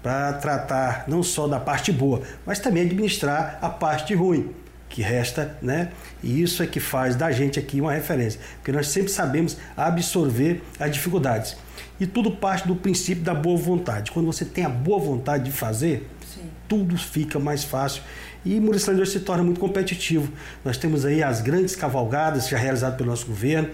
para 0.00 0.32
tratar 0.34 1.04
não 1.08 1.22
só 1.22 1.46
da 1.46 1.60
parte 1.60 1.92
boa, 1.92 2.22
mas 2.46 2.58
também 2.58 2.84
administrar 2.84 3.58
a 3.60 3.68
parte 3.68 4.14
ruim 4.14 4.54
que 4.90 5.00
resta, 5.00 5.56
né? 5.62 5.90
E 6.22 6.42
isso 6.42 6.62
é 6.62 6.66
que 6.66 6.80
faz 6.80 7.16
da 7.16 7.30
gente 7.30 7.58
aqui 7.58 7.80
uma 7.80 7.92
referência, 7.92 8.40
porque 8.56 8.72
nós 8.72 8.88
sempre 8.88 9.10
sabemos 9.10 9.56
absorver 9.76 10.62
as 10.78 10.90
dificuldades. 10.90 11.56
E 11.98 12.06
tudo 12.06 12.32
parte 12.32 12.66
do 12.66 12.74
princípio 12.74 13.22
da 13.22 13.32
boa 13.32 13.56
vontade. 13.56 14.10
Quando 14.10 14.26
você 14.26 14.44
tem 14.44 14.64
a 14.64 14.68
boa 14.68 14.98
vontade 14.98 15.44
de 15.44 15.52
fazer, 15.52 16.10
Sim. 16.26 16.42
tudo 16.68 16.98
fica 16.98 17.38
mais 17.38 17.62
fácil. 17.62 18.02
E 18.44 18.58
Muricilândia 18.58 19.04
se 19.04 19.20
torna 19.20 19.44
muito 19.44 19.60
competitivo. 19.60 20.32
Nós 20.64 20.76
temos 20.78 21.04
aí 21.04 21.22
as 21.22 21.40
grandes 21.40 21.76
cavalgadas 21.76 22.48
já 22.48 22.56
realizadas 22.56 22.96
pelo 22.96 23.10
nosso 23.10 23.26
governo. 23.26 23.68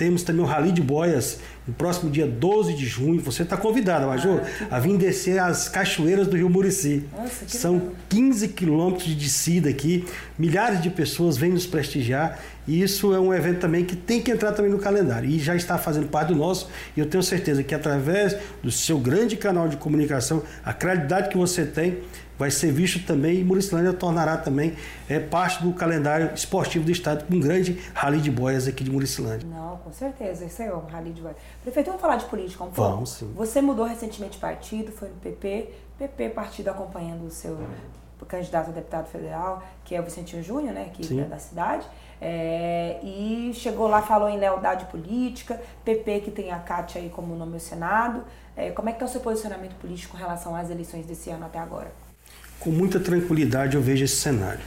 Temos 0.00 0.22
também 0.22 0.42
o 0.42 0.46
Rally 0.46 0.72
de 0.72 0.80
Boias 0.80 1.40
no 1.68 1.74
próximo 1.74 2.10
dia 2.10 2.26
12 2.26 2.72
de 2.72 2.86
junho. 2.86 3.20
Você 3.20 3.42
está 3.42 3.54
convidada, 3.54 4.06
Major, 4.06 4.40
ah, 4.70 4.76
a 4.76 4.80
vir 4.80 4.96
descer 4.96 5.38
as 5.38 5.68
cachoeiras 5.68 6.26
do 6.26 6.38
Rio 6.38 6.48
Murici. 6.48 7.04
Nossa, 7.14 7.46
São 7.46 7.74
legal. 7.74 7.92
15 8.08 8.48
quilômetros 8.48 9.04
de 9.04 9.14
descida 9.14 9.68
aqui. 9.68 10.06
Milhares 10.38 10.80
de 10.80 10.88
pessoas 10.88 11.36
vêm 11.36 11.50
nos 11.52 11.66
prestigiar. 11.66 12.40
E 12.66 12.80
isso 12.80 13.12
é 13.12 13.20
um 13.20 13.34
evento 13.34 13.58
também 13.58 13.84
que 13.84 13.94
tem 13.94 14.22
que 14.22 14.30
entrar 14.30 14.52
também 14.52 14.70
no 14.70 14.78
calendário. 14.78 15.28
E 15.28 15.38
já 15.38 15.54
está 15.54 15.76
fazendo 15.76 16.08
parte 16.08 16.28
do 16.28 16.34
nosso. 16.34 16.70
E 16.96 17.00
eu 17.00 17.04
tenho 17.04 17.22
certeza 17.22 17.62
que 17.62 17.74
através 17.74 18.34
do 18.62 18.70
seu 18.70 18.98
grande 18.98 19.36
canal 19.36 19.68
de 19.68 19.76
comunicação, 19.76 20.42
a 20.64 20.72
credibilidade 20.72 21.28
que 21.28 21.36
você 21.36 21.66
tem, 21.66 21.98
vai 22.40 22.50
ser 22.50 22.72
visto 22.72 23.06
também 23.06 23.38
e 23.38 23.44
Muricilândia 23.44 23.92
tornará 23.92 24.38
também 24.38 24.74
é, 25.10 25.20
parte 25.20 25.62
do 25.62 25.74
calendário 25.74 26.32
esportivo 26.34 26.86
do 26.86 26.90
estado 26.90 27.26
com 27.26 27.34
um 27.34 27.40
grande 27.40 27.78
rally 27.92 28.18
de 28.18 28.30
boias 28.30 28.66
aqui 28.66 28.82
de 28.82 28.90
Muricilândia. 28.90 29.46
Não, 29.46 29.76
com 29.76 29.92
certeza, 29.92 30.46
isso 30.46 30.62
é 30.62 30.74
um 30.74 30.86
rally 30.86 31.12
de 31.12 31.20
boias. 31.20 31.36
Prefeito, 31.62 31.88
vamos 31.88 32.00
falar 32.00 32.16
de 32.16 32.24
política 32.24 32.64
um 32.64 32.70
pouco? 32.70 32.92
Vamos, 32.92 33.10
sim. 33.10 33.30
Você 33.36 33.60
mudou 33.60 33.84
recentemente 33.84 34.32
de 34.32 34.38
partido, 34.38 34.90
foi 34.90 35.08
no 35.08 35.16
PP, 35.16 35.68
PP 35.98 36.30
partido 36.30 36.68
acompanhando 36.68 37.26
o 37.26 37.30
seu 37.30 37.58
candidato 38.26 38.70
a 38.70 38.72
deputado 38.72 39.08
federal, 39.08 39.62
que 39.84 39.94
é 39.94 40.00
o 40.00 40.02
Vicentinho 40.02 40.42
Júnior, 40.42 40.72
né, 40.72 40.86
aqui 40.86 41.04
sim. 41.04 41.22
da 41.22 41.38
cidade. 41.38 41.86
É, 42.22 43.00
e 43.02 43.52
chegou 43.52 43.86
lá, 43.86 44.00
falou 44.00 44.30
em 44.30 44.38
lealdade 44.38 44.86
política, 44.86 45.60
PP 45.84 46.20
que 46.20 46.30
tem 46.30 46.52
a 46.52 46.58
Cátia 46.58 47.02
aí 47.02 47.10
como 47.10 47.36
nome 47.36 47.52
no 47.52 47.60
Senado. 47.60 48.24
É, 48.56 48.70
como 48.70 48.88
é 48.88 48.92
que 48.92 48.96
está 48.96 49.04
o 49.04 49.08
seu 49.08 49.20
posicionamento 49.20 49.74
político 49.74 50.12
com 50.12 50.18
relação 50.18 50.56
às 50.56 50.70
eleições 50.70 51.04
desse 51.04 51.28
ano 51.28 51.44
até 51.44 51.58
agora? 51.58 51.92
Com 52.60 52.70
muita 52.70 53.00
tranquilidade 53.00 53.74
eu 53.74 53.82
vejo 53.82 54.04
esse 54.04 54.16
cenário, 54.16 54.60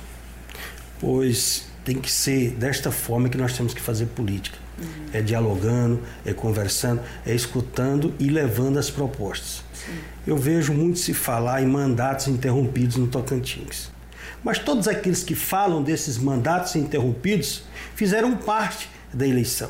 pois 0.99 1.67
tem 1.85 1.95
que 1.95 2.11
ser 2.11 2.51
desta 2.51 2.91
forma 2.91 3.29
que 3.29 3.37
nós 3.37 3.55
temos 3.55 3.73
que 3.73 3.81
fazer 3.81 4.07
política. 4.07 4.57
Uhum. 4.79 5.05
É 5.13 5.21
dialogando, 5.21 6.01
é 6.25 6.33
conversando, 6.33 7.01
é 7.25 7.35
escutando 7.35 8.13
e 8.19 8.27
levando 8.29 8.79
as 8.79 8.89
propostas. 8.89 9.63
Sim. 9.73 9.93
Eu 10.25 10.35
vejo 10.35 10.73
muito 10.73 10.97
se 10.97 11.13
falar 11.13 11.61
em 11.61 11.67
mandatos 11.67 12.27
interrompidos 12.27 12.95
no 12.95 13.07
Tocantins. 13.07 13.91
Mas 14.43 14.57
todos 14.57 14.87
aqueles 14.87 15.23
que 15.23 15.35
falam 15.35 15.83
desses 15.83 16.17
mandatos 16.17 16.75
interrompidos 16.75 17.63
fizeram 17.95 18.35
parte 18.35 18.89
da 19.13 19.27
eleição. 19.27 19.69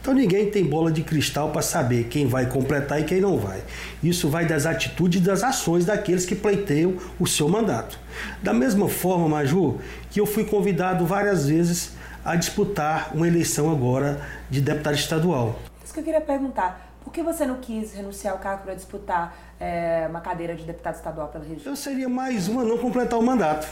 Então 0.00 0.14
ninguém 0.14 0.50
tem 0.50 0.64
bola 0.64 0.90
de 0.90 1.02
cristal 1.02 1.50
para 1.50 1.60
saber 1.60 2.04
quem 2.04 2.26
vai 2.26 2.46
completar 2.46 3.00
e 3.00 3.04
quem 3.04 3.20
não 3.20 3.36
vai. 3.36 3.62
Isso 4.02 4.30
vai 4.30 4.46
das 4.46 4.64
atitudes 4.64 5.20
e 5.20 5.24
das 5.24 5.42
ações 5.42 5.84
daqueles 5.84 6.24
que 6.24 6.34
pleiteiam 6.34 6.96
o 7.18 7.26
seu 7.26 7.48
mandato. 7.48 7.98
Da 8.42 8.54
mesma 8.54 8.88
forma, 8.88 9.28
Maju, 9.28 9.78
que 10.10 10.18
eu 10.18 10.24
fui 10.24 10.44
convidado 10.44 11.04
várias 11.04 11.48
vezes 11.48 11.92
a 12.24 12.34
disputar 12.34 13.10
uma 13.14 13.28
eleição 13.28 13.70
agora 13.70 14.20
de 14.48 14.62
deputado 14.62 14.94
estadual. 14.94 15.58
Isso 15.84 15.92
que 15.92 16.00
eu 16.00 16.04
queria 16.04 16.20
perguntar. 16.20 16.88
Por 17.04 17.12
que 17.12 17.22
você 17.22 17.44
não 17.44 17.56
quis 17.56 17.92
renunciar 17.92 18.32
ao 18.32 18.38
cargo 18.38 18.62
para 18.64 18.74
disputar 18.74 19.36
é, 19.58 20.06
uma 20.08 20.20
cadeira 20.20 20.54
de 20.54 20.64
deputado 20.64 20.94
estadual 20.94 21.28
pela 21.28 21.44
região? 21.44 21.72
Eu 21.72 21.76
seria 21.76 22.08
mais 22.08 22.48
uma 22.48 22.64
não 22.64 22.78
completar 22.78 23.18
o 23.18 23.22
mandato. 23.22 23.68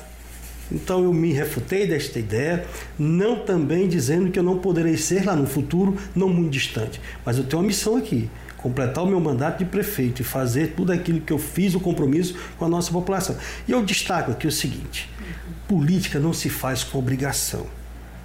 Então 0.71 1.03
eu 1.03 1.13
me 1.13 1.33
refutei 1.33 1.87
desta 1.87 2.19
ideia, 2.19 2.65
não 2.99 3.37
também 3.37 3.89
dizendo 3.89 4.31
que 4.31 4.39
eu 4.39 4.43
não 4.43 4.59
poderei 4.59 4.97
ser 4.97 5.25
lá 5.25 5.35
no 5.35 5.47
futuro, 5.47 5.97
não 6.15 6.29
muito 6.29 6.51
distante. 6.51 7.01
Mas 7.25 7.39
eu 7.39 7.45
tenho 7.45 7.63
uma 7.63 7.67
missão 7.67 7.97
aqui: 7.97 8.29
completar 8.57 9.05
o 9.05 9.07
meu 9.07 9.21
mandato 9.21 9.59
de 9.59 9.65
prefeito 9.65 10.21
e 10.21 10.25
fazer 10.25 10.75
tudo 10.77 10.93
aquilo 10.93 11.21
que 11.21 11.33
eu 11.33 11.39
fiz, 11.39 11.75
o 11.75 11.81
compromisso 11.81 12.37
com 12.59 12.65
a 12.65 12.69
nossa 12.69 12.93
população. 12.93 13.37
E 13.67 13.73
eu 13.73 13.83
destaco 13.83 14.31
aqui 14.33 14.47
o 14.47 14.53
seguinte: 14.53 15.09
política 15.67 16.19
não 16.19 16.33
se 16.33 16.51
faz 16.51 16.85
com 16.85 16.99
obrigação. 16.99 17.67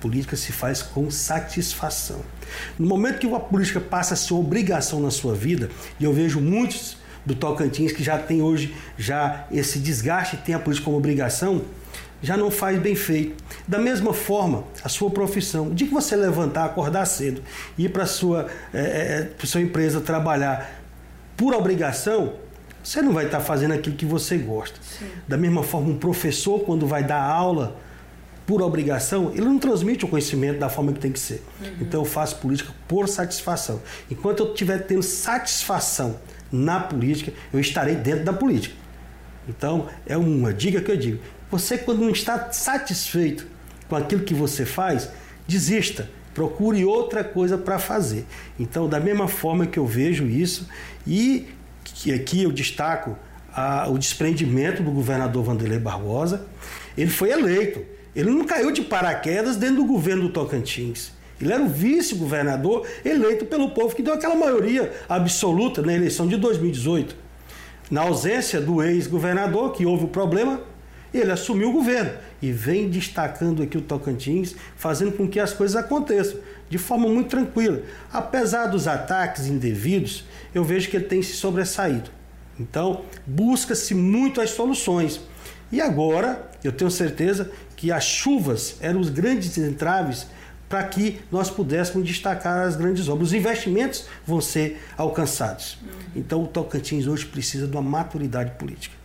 Política 0.01 0.35
se 0.35 0.51
faz 0.51 0.81
com 0.81 1.09
satisfação. 1.09 2.19
No 2.77 2.85
momento 2.85 3.19
que 3.19 3.33
a 3.33 3.39
política 3.39 3.79
passa 3.79 4.15
a 4.15 4.17
ser 4.17 4.33
obrigação 4.33 4.99
na 4.99 5.09
sua 5.09 5.33
vida, 5.33 5.69
e 5.97 6.03
eu 6.03 6.11
vejo 6.11 6.41
muitos 6.41 6.97
do 7.25 7.33
Tocantins 7.33 7.93
que 7.93 8.03
já 8.03 8.17
tem 8.17 8.41
hoje 8.41 8.75
já 8.97 9.47
esse 9.49 9.79
desgaste, 9.79 10.35
tem 10.37 10.53
a 10.53 10.59
política 10.59 10.83
como 10.83 10.97
obrigação, 10.97 11.61
já 12.23 12.37
não 12.37 12.49
faz 12.49 12.79
bem 12.79 12.95
feito. 12.95 13.43
Da 13.67 13.77
mesma 13.77 14.13
forma, 14.13 14.63
a 14.81 14.87
sua 14.87 15.11
profissão, 15.11 15.69
de 15.69 15.85
que 15.85 15.93
você 15.93 16.15
levantar, 16.15 16.63
acordar 16.63 17.05
cedo, 17.05 17.43
ir 17.77 17.89
para 17.89 18.03
a 18.03 18.07
sua, 18.07 18.47
é, 18.73 19.29
é, 19.41 19.45
sua 19.45 19.61
empresa 19.61 19.99
trabalhar 19.99 20.81
por 21.35 21.53
obrigação, 21.53 22.35
você 22.81 23.01
não 23.01 23.11
vai 23.11 23.25
estar 23.25 23.39
tá 23.39 23.43
fazendo 23.43 23.73
aquilo 23.73 23.95
que 23.97 24.05
você 24.05 24.37
gosta. 24.37 24.79
Sim. 24.81 25.05
Da 25.27 25.37
mesma 25.37 25.63
forma, 25.63 25.89
um 25.89 25.97
professor, 25.97 26.61
quando 26.61 26.87
vai 26.87 27.03
dar 27.03 27.21
aula 27.21 27.75
por 28.45 28.61
obrigação, 28.61 29.31
ele 29.33 29.45
não 29.45 29.59
transmite 29.59 30.05
o 30.05 30.07
conhecimento 30.07 30.59
da 30.59 30.69
forma 30.69 30.93
que 30.93 30.99
tem 30.99 31.11
que 31.11 31.19
ser. 31.19 31.43
Uhum. 31.61 31.71
Então 31.81 32.01
eu 32.01 32.05
faço 32.05 32.37
política 32.37 32.71
por 32.87 33.07
satisfação. 33.09 33.81
Enquanto 34.09 34.43
eu 34.43 34.51
estiver 34.51 34.79
tendo 34.79 35.03
satisfação 35.03 36.17
na 36.49 36.79
política, 36.79 37.33
eu 37.51 37.59
estarei 37.59 37.95
dentro 37.95 38.23
da 38.23 38.33
política. 38.33 38.75
Então, 39.47 39.87
é 40.05 40.15
uma 40.15 40.53
dica 40.53 40.79
que 40.79 40.89
eu 40.89 40.95
digo. 40.95 41.19
Você, 41.53 41.77
quando 41.77 41.99
não 41.99 42.09
está 42.09 42.51
satisfeito 42.51 43.45
com 43.87 43.95
aquilo 43.95 44.23
que 44.23 44.33
você 44.33 44.65
faz, 44.65 45.07
desista. 45.47 46.09
Procure 46.33 46.83
outra 46.83 47.23
coisa 47.23 47.59
para 47.59 47.77
fazer. 47.77 48.25
Então, 48.59 48.89
da 48.89 48.99
mesma 48.99 49.27
forma 49.27 49.67
que 49.67 49.77
eu 49.77 49.85
vejo 49.85 50.25
isso, 50.25 50.67
e 51.05 51.47
que 51.83 52.11
aqui 52.11 52.41
eu 52.41 52.51
destaco 52.51 53.15
a, 53.53 53.87
o 53.87 53.99
desprendimento 53.99 54.81
do 54.81 54.89
governador 54.89 55.43
Vanderlei 55.43 55.77
Barbosa, 55.77 56.43
ele 56.97 57.11
foi 57.11 57.29
eleito. 57.29 57.85
Ele 58.15 58.31
não 58.31 58.45
caiu 58.45 58.71
de 58.71 58.81
paraquedas 58.81 59.55
dentro 59.55 59.75
do 59.75 59.85
governo 59.85 60.23
do 60.23 60.29
Tocantins. 60.29 61.11
Ele 61.39 61.53
era 61.53 61.61
o 61.61 61.69
vice-governador 61.69 62.87
eleito 63.05 63.45
pelo 63.45 63.69
povo 63.69 63.95
que 63.95 64.01
deu 64.01 64.15
aquela 64.15 64.35
maioria 64.35 64.91
absoluta 65.07 65.83
na 65.83 65.93
eleição 65.93 66.27
de 66.27 66.35
2018. 66.35 67.15
Na 67.91 68.01
ausência 68.01 68.59
do 68.59 68.81
ex-governador, 68.81 69.71
que 69.73 69.85
houve 69.85 70.05
o 70.05 70.07
problema, 70.07 70.72
ele 71.13 71.31
assumiu 71.31 71.69
o 71.69 71.73
governo 71.73 72.11
e 72.41 72.51
vem 72.51 72.89
destacando 72.89 73.61
aqui 73.61 73.77
o 73.77 73.81
Tocantins, 73.81 74.55
fazendo 74.75 75.11
com 75.11 75.27
que 75.27 75.39
as 75.39 75.53
coisas 75.53 75.75
aconteçam 75.75 76.39
de 76.69 76.77
forma 76.77 77.07
muito 77.07 77.29
tranquila. 77.29 77.81
Apesar 78.11 78.67
dos 78.67 78.87
ataques 78.87 79.45
indevidos, 79.45 80.25
eu 80.53 80.63
vejo 80.63 80.89
que 80.89 80.97
ele 80.97 81.05
tem 81.05 81.21
se 81.21 81.33
sobressaído. 81.33 82.09
Então, 82.59 83.03
busca-se 83.25 83.93
muito 83.93 84.41
as 84.41 84.51
soluções. 84.51 85.21
E 85.71 85.81
agora, 85.81 86.49
eu 86.63 86.71
tenho 86.71 86.89
certeza 86.89 87.51
que 87.75 87.91
as 87.91 88.03
chuvas 88.03 88.77
eram 88.79 88.99
os 88.99 89.09
grandes 89.09 89.57
entraves 89.57 90.27
para 90.69 90.83
que 90.83 91.19
nós 91.31 91.49
pudéssemos 91.49 92.07
destacar 92.07 92.65
as 92.65 92.75
grandes 92.75 93.07
obras. 93.07 93.29
Os 93.29 93.33
investimentos 93.33 94.05
vão 94.25 94.41
ser 94.41 94.81
alcançados. 94.97 95.77
Então, 96.15 96.43
o 96.43 96.47
Tocantins 96.47 97.05
hoje 97.05 97.25
precisa 97.25 97.67
de 97.67 97.73
uma 97.73 97.81
maturidade 97.81 98.51
política. 98.57 99.02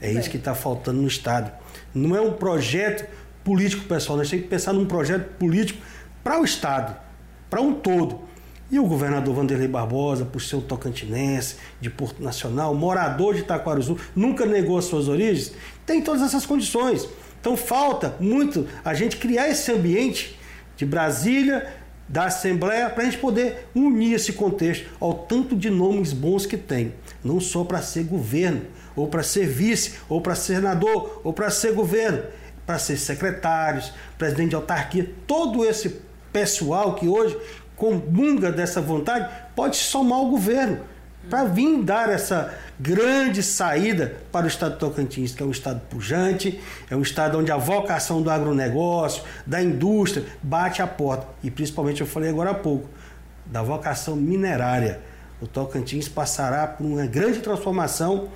É 0.00 0.12
isso 0.12 0.30
que 0.30 0.36
está 0.36 0.54
faltando 0.54 1.00
no 1.00 1.08
Estado. 1.08 1.50
Não 1.94 2.14
é 2.16 2.20
um 2.20 2.32
projeto 2.32 3.08
político, 3.44 3.84
pessoal. 3.84 4.18
Nós 4.18 4.28
temos 4.28 4.44
que 4.44 4.50
pensar 4.50 4.72
num 4.72 4.86
projeto 4.86 5.36
político 5.38 5.80
para 6.22 6.40
o 6.40 6.44
Estado, 6.44 6.96
para 7.48 7.60
um 7.60 7.74
todo. 7.74 8.20
E 8.70 8.78
o 8.78 8.86
governador 8.86 9.34
Vanderlei 9.34 9.66
Barbosa, 9.66 10.24
por 10.24 10.40
ser 10.40 10.56
um 10.56 10.60
tocantinense, 10.60 11.56
de 11.80 11.90
Porto 11.90 12.22
Nacional, 12.22 12.72
morador 12.74 13.34
de 13.34 13.40
Itaquaruzu, 13.40 13.98
nunca 14.14 14.46
negou 14.46 14.78
as 14.78 14.84
suas 14.84 15.08
origens, 15.08 15.52
tem 15.84 16.00
todas 16.00 16.22
essas 16.22 16.46
condições. 16.46 17.08
Então 17.40 17.56
falta 17.56 18.14
muito 18.20 18.68
a 18.84 18.94
gente 18.94 19.16
criar 19.16 19.48
esse 19.48 19.72
ambiente 19.72 20.38
de 20.76 20.86
Brasília, 20.86 21.66
da 22.10 22.24
Assembleia, 22.24 22.90
para 22.90 23.04
a 23.04 23.06
gente 23.06 23.18
poder 23.18 23.68
unir 23.72 24.14
esse 24.14 24.32
contexto 24.32 24.84
ao 24.98 25.14
tanto 25.14 25.54
de 25.54 25.70
nomes 25.70 26.12
bons 26.12 26.44
que 26.44 26.56
tem, 26.56 26.92
não 27.22 27.38
só 27.38 27.62
para 27.62 27.80
ser 27.80 28.02
governo, 28.02 28.62
ou 28.96 29.06
para 29.06 29.22
ser 29.22 29.46
vice, 29.46 29.94
ou 30.08 30.20
para 30.20 30.34
ser 30.34 30.56
senador, 30.56 31.20
ou 31.22 31.32
para 31.32 31.50
ser 31.50 31.72
governo, 31.72 32.20
para 32.66 32.80
ser 32.80 32.96
secretários, 32.96 33.92
presidente 34.18 34.50
de 34.50 34.54
autarquia, 34.56 35.08
todo 35.24 35.64
esse 35.64 36.00
pessoal 36.32 36.96
que 36.96 37.06
hoje 37.06 37.38
comunga 37.76 38.50
dessa 38.50 38.80
vontade 38.80 39.32
pode 39.54 39.76
somar 39.76 40.18
ao 40.18 40.30
governo 40.30 40.80
para 41.28 41.44
vir 41.44 41.82
dar 41.82 42.08
essa 42.08 42.54
grande 42.78 43.42
saída 43.42 44.16
para 44.32 44.46
o 44.46 44.48
estado 44.48 44.72
de 44.72 44.78
Tocantins, 44.78 45.34
que 45.34 45.42
é 45.42 45.46
um 45.46 45.50
estado 45.50 45.80
pujante, 45.90 46.60
é 46.90 46.96
um 46.96 47.02
estado 47.02 47.38
onde 47.38 47.52
a 47.52 47.56
vocação 47.56 48.22
do 48.22 48.30
agronegócio, 48.30 49.22
da 49.46 49.62
indústria, 49.62 50.24
bate 50.42 50.80
a 50.80 50.86
porta. 50.86 51.26
E 51.42 51.50
principalmente, 51.50 52.00
eu 52.00 52.06
falei 52.06 52.30
agora 52.30 52.50
há 52.50 52.54
pouco, 52.54 52.88
da 53.44 53.62
vocação 53.62 54.16
minerária. 54.16 55.00
O 55.40 55.46
Tocantins 55.46 56.08
passará 56.08 56.66
por 56.66 56.84
uma 56.84 57.06
grande 57.06 57.40
transformação 57.40 58.28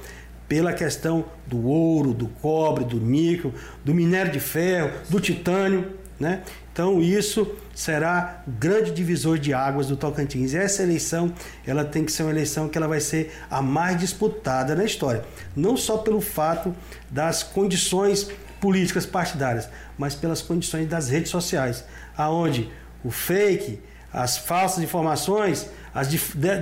pela 0.48 0.72
questão 0.72 1.24
do 1.46 1.66
ouro, 1.66 2.12
do 2.12 2.28
cobre, 2.28 2.84
do 2.84 3.00
níquel, 3.00 3.52
do 3.84 3.94
minério 3.94 4.30
de 4.30 4.40
ferro, 4.40 4.90
do 5.08 5.20
titânio, 5.20 5.92
né? 6.18 6.42
Então 6.72 7.00
isso 7.00 7.54
será 7.74 8.42
grande 8.46 8.90
divisor 8.90 9.38
de 9.38 9.52
águas 9.52 9.86
do 9.86 9.96
Tocantins. 9.96 10.54
Essa 10.54 10.82
eleição, 10.82 11.32
ela 11.66 11.84
tem 11.84 12.04
que 12.04 12.12
ser 12.12 12.22
uma 12.22 12.32
eleição 12.32 12.68
que 12.68 12.76
ela 12.76 12.88
vai 12.88 13.00
ser 13.00 13.32
a 13.50 13.62
mais 13.62 13.98
disputada 13.98 14.74
na 14.74 14.84
história, 14.84 15.24
não 15.54 15.76
só 15.76 15.98
pelo 15.98 16.20
fato 16.20 16.74
das 17.10 17.42
condições 17.42 18.28
políticas 18.60 19.04
partidárias, 19.04 19.68
mas 19.98 20.14
pelas 20.14 20.40
condições 20.40 20.88
das 20.88 21.08
redes 21.08 21.30
sociais, 21.30 21.84
aonde 22.16 22.70
o 23.04 23.10
fake, 23.10 23.80
as 24.12 24.38
falsas 24.38 24.82
informações, 24.82 25.68
as 25.94 26.08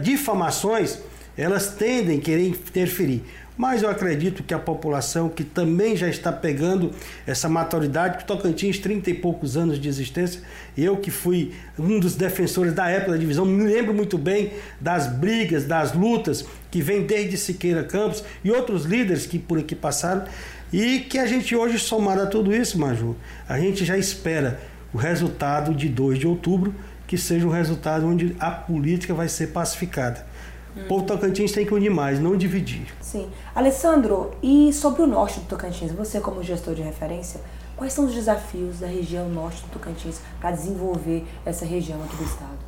difamações, 0.03 0.99
elas 1.37 1.75
tendem 1.75 2.19
a 2.19 2.21
querer 2.21 2.49
interferir. 2.49 3.25
Mas 3.57 3.83
eu 3.83 3.91
acredito 3.91 4.43
que 4.43 4.55
a 4.55 4.59
população 4.59 5.29
que 5.29 5.45
também 5.45 5.95
já 5.95 6.09
está 6.09 6.33
pegando 6.33 6.91
essa 7.27 7.51
maturidade, 7.51 8.19
que 8.19 8.25
Tocantins, 8.25 8.79
30 8.79 9.11
e 9.11 9.15
poucos 9.15 9.57
anos 9.59 9.79
de 9.79 9.89
existência, 9.89 10.41
eu 10.77 10.97
que 10.97 11.11
fui 11.11 11.53
um 11.79 12.01
dos 12.01 12.17
defensores 12.17 12.73
da 12.73 12.89
época 12.89 13.13
da 13.13 13.19
divisão, 13.19 13.45
me 13.45 13.65
lembro 13.65 13.93
muito 13.93 14.17
bem 14.17 14.53
das 14.81 15.07
brigas, 15.07 15.65
das 15.65 15.93
lutas 15.93 16.47
que 16.71 16.81
vem 16.81 17.03
desde 17.03 17.37
Siqueira 17.37 17.85
Campos 17.85 18.25
e 18.43 18.51
outros 18.51 18.85
líderes 18.87 19.27
que 19.27 19.39
por 19.39 19.59
aqui 19.59 19.75
passaram, 19.75 20.25
e 20.73 21.01
que 21.01 21.19
a 21.19 21.27
gente 21.27 21.55
hoje, 21.55 21.79
somado 21.79 22.23
a 22.23 22.27
tudo 22.27 22.55
isso, 22.55 22.79
Maju, 22.79 23.15
a 23.47 23.59
gente 23.59 23.85
já 23.85 23.99
espera 23.99 24.59
o 24.95 24.97
resultado 24.97 25.75
de 25.75 25.91
2 25.91 26.19
de 26.19 26.27
outubro, 26.27 26.75
que 27.07 27.19
seja 27.19 27.47
um 27.47 27.51
resultado 27.51 28.07
onde 28.07 28.35
a 28.41 28.51
política 28.51 29.13
vai 29.13 29.29
ser 29.29 29.49
pacificada 29.49 30.32
o 30.75 30.85
povo 30.87 31.05
Tocantins 31.05 31.53
tem 31.53 31.67
que 31.67 31.75
unir 31.75 31.91
mais, 31.91 32.19
não 32.19 32.37
dividir. 32.37 32.87
Sim. 33.01 33.29
Alessandro, 33.55 34.31
e 34.43 34.73
sobre 34.73 35.03
o 35.03 35.07
norte 35.07 35.39
do 35.41 35.47
Tocantins, 35.47 35.93
você 35.93 36.19
como 36.19 36.43
gestor 36.43 36.75
de 36.75 36.81
referência, 36.81 37.41
quais 37.77 37.93
são 37.93 38.07
os 38.07 38.15
desafios 38.15 38.79
da 38.79 38.87
região 38.87 39.29
norte 39.29 39.61
do 39.63 39.69
Tocantins 39.69 40.21
para 40.41 40.51
desenvolver 40.51 41.25
essa 41.45 41.67
região 41.67 42.03
aqui 42.03 42.17
do 42.17 42.25
estado? 42.25 42.59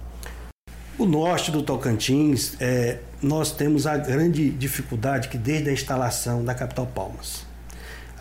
O 0.99 1.07
norte 1.07 1.51
do 1.51 1.63
Tocantins, 1.63 2.57
é, 2.61 2.99
nós 3.23 3.51
temos 3.51 3.87
a 3.87 3.97
grande 3.97 4.51
dificuldade 4.51 5.29
que 5.29 5.39
desde 5.39 5.71
a 5.71 5.73
instalação 5.73 6.45
da 6.45 6.55
capital 6.55 6.87
Palmas. 6.87 7.47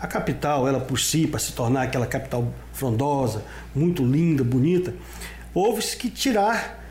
A 0.00 0.06
capital, 0.06 0.66
ela 0.66 0.80
por 0.80 0.98
si, 0.98 1.26
para 1.26 1.38
se 1.38 1.52
tornar 1.52 1.82
aquela 1.82 2.06
capital 2.06 2.48
frondosa, 2.72 3.44
muito 3.74 4.02
linda, 4.02 4.42
bonita, 4.42 4.94
houve 5.52 5.82
que 5.96 6.08
tirar 6.10 6.82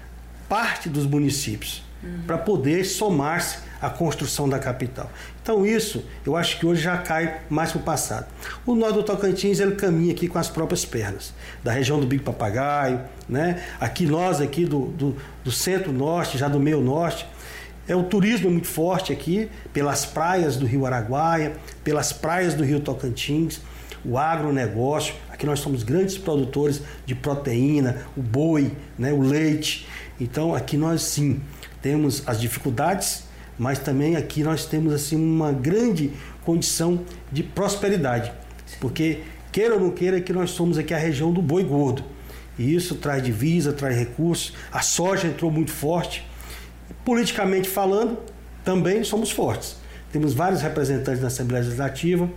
parte 0.48 0.90
dos 0.90 1.06
municípios 1.08 1.84
uhum. 2.04 2.24
para 2.28 2.38
poder 2.38 2.84
somar-se 2.84 3.58
a 3.82 3.90
construção 3.90 4.48
da 4.48 4.60
capital. 4.60 5.12
Então 5.42 5.66
isso, 5.66 6.06
eu 6.26 6.38
acho 6.38 6.58
que 6.58 6.66
hoje 6.66 6.82
já 6.82 6.98
cai 6.98 7.42
mais 7.50 7.72
para 7.72 7.82
o 7.82 7.84
passado. 7.84 8.28
O 8.66 8.76
norte 8.76 8.96
do 8.96 9.04
Tocantins 9.04 9.60
ele 9.60 9.76
caminha 9.76 10.14
aqui 10.14 10.28
com 10.28 10.40
as 10.40 10.50
próprias 10.50 10.86
pernas, 10.86 11.34
da 11.62 11.72
região 11.72 12.00
do 12.00 12.08
Bico 12.08 12.24
Papagaio, 12.24 13.02
né? 13.28 13.62
Aqui 13.80 14.06
nós 14.06 14.40
aqui 14.40 14.66
do, 14.66 14.86
do, 14.88 15.18
do 15.44 15.52
centro-norte, 15.52 16.38
já 16.38 16.48
do 16.48 16.60
meio 16.60 16.80
norte, 16.80 17.28
é, 17.86 17.94
o 17.94 18.04
turismo 18.04 18.48
é 18.48 18.52
muito 18.52 18.68
forte 18.68 19.12
aqui, 19.12 19.50
pelas 19.74 20.06
praias 20.06 20.56
do 20.56 20.66
Rio 20.66 20.86
Araguaia, 20.86 21.54
pelas 21.84 22.14
praias 22.14 22.54
do 22.54 22.64
Rio 22.64 22.80
Tocantins, 22.80 23.60
o 24.06 24.18
agronegócio. 24.18 25.14
Aqui 25.30 25.46
nós 25.46 25.60
somos 25.60 25.84
grandes 25.84 26.18
produtores 26.18 26.82
de 27.06 27.14
proteína, 27.14 28.06
o 28.16 28.22
boi, 28.22 28.72
né, 28.98 29.12
o 29.12 29.22
leite. 29.22 29.86
Então 30.20 30.56
aqui 30.56 30.78
nós 30.78 31.02
sim 31.02 31.42
temos 31.84 32.24
as 32.26 32.40
dificuldades, 32.40 33.26
mas 33.60 33.78
também 33.78 34.16
aqui 34.16 34.42
nós 34.42 34.66
temos 34.66 34.94
assim 34.94 35.18
uma 35.18 35.52
grande 35.52 36.12
condição 36.44 37.02
de 37.32 37.44
prosperidade. 37.44 38.32
Porque 38.80 39.20
queira 39.52 39.76
ou 39.76 39.80
não 39.80 39.92
queira 39.92 40.20
que 40.20 40.34
nós 40.34 40.52
somos 40.52 40.78
aqui 40.78 40.94
a 40.94 40.98
região 40.98 41.32
do 41.32 41.42
boi 41.42 41.64
gordo. 41.64 42.04
E 42.58 42.74
isso 42.74 42.96
traz 42.96 43.22
divisa, 43.22 43.74
traz 43.74 43.96
recursos. 43.96 44.54
A 44.72 44.82
soja 44.82 45.28
entrou 45.28 45.52
muito 45.52 45.72
forte. 45.72 46.26
Politicamente 47.04 47.70
falando, 47.70 48.18
também 48.64 49.04
somos 49.04 49.30
fortes. 49.30 49.76
Temos 50.12 50.34
vários 50.34 50.62
representantes 50.62 51.22
na 51.22 51.28
Assembleia 51.28 51.64
Legislativa 51.64 52.30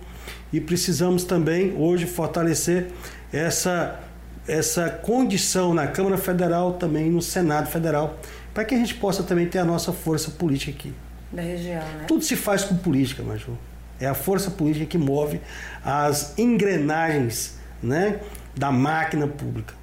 e 0.51 0.59
precisamos 0.59 1.23
também 1.23 1.73
hoje 1.77 2.05
fortalecer 2.05 2.87
essa, 3.31 3.99
essa 4.47 4.89
condição 4.89 5.73
na 5.73 5.87
Câmara 5.87 6.17
Federal, 6.17 6.73
também 6.73 7.09
no 7.09 7.21
Senado 7.21 7.69
Federal, 7.69 8.17
para 8.57 8.65
que 8.65 8.73
a 8.73 8.77
gente 8.79 8.95
possa 8.95 9.21
também 9.21 9.47
ter 9.47 9.59
a 9.59 9.63
nossa 9.63 9.93
força 9.93 10.31
política 10.31 10.71
aqui. 10.71 10.91
Da 11.31 11.43
região, 11.43 11.79
né? 11.79 12.05
Tudo 12.07 12.23
se 12.23 12.35
faz 12.35 12.63
com 12.63 12.75
política, 12.75 13.21
Maju. 13.21 13.55
É 13.99 14.07
a 14.07 14.15
força 14.15 14.49
política 14.49 14.83
que 14.87 14.97
move 14.97 15.39
as 15.85 16.35
engrenagens 16.39 17.59
né, 17.83 18.19
da 18.55 18.71
máquina 18.71 19.27
pública. 19.27 19.75